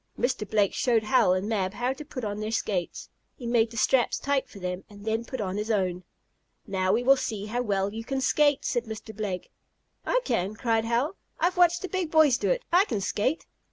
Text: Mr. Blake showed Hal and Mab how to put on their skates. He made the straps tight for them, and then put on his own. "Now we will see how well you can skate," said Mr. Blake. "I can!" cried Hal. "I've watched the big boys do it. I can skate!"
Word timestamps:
Mr. 0.17 0.49
Blake 0.49 0.73
showed 0.73 1.03
Hal 1.03 1.31
and 1.33 1.47
Mab 1.47 1.75
how 1.75 1.93
to 1.93 2.03
put 2.03 2.23
on 2.23 2.39
their 2.39 2.49
skates. 2.49 3.07
He 3.35 3.45
made 3.45 3.69
the 3.69 3.77
straps 3.77 4.17
tight 4.17 4.49
for 4.49 4.57
them, 4.57 4.83
and 4.89 5.05
then 5.05 5.23
put 5.25 5.39
on 5.39 5.57
his 5.57 5.69
own. 5.69 6.03
"Now 6.65 6.91
we 6.91 7.03
will 7.03 7.15
see 7.17 7.45
how 7.45 7.61
well 7.61 7.93
you 7.93 8.03
can 8.03 8.19
skate," 8.19 8.65
said 8.65 8.85
Mr. 8.85 9.15
Blake. 9.15 9.51
"I 10.03 10.19
can!" 10.25 10.55
cried 10.55 10.85
Hal. 10.85 11.17
"I've 11.39 11.55
watched 11.57 11.83
the 11.83 11.87
big 11.87 12.09
boys 12.09 12.39
do 12.39 12.49
it. 12.49 12.63
I 12.73 12.85
can 12.85 12.99
skate!" 12.99 13.45